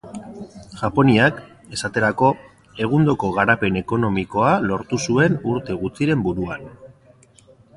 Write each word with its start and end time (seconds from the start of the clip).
Japoniak, 0.77 1.41
esaterako, 1.75 2.31
egundoko 2.85 3.29
garapen 3.37 3.77
ekonomikoa 3.83 4.57
lortu 4.71 5.01
zuen 5.11 5.37
urte 5.53 5.77
gutxiren 5.85 6.25
buruan. 6.31 6.67